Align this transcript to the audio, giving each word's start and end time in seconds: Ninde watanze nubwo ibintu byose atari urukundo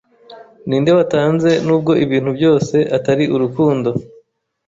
Ninde 0.67 0.91
watanze 0.97 1.49
nubwo 1.65 1.91
ibintu 2.05 2.31
byose 2.37 2.75
atari 2.97 3.23
urukundo 3.35 3.89